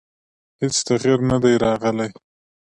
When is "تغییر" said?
0.87-1.19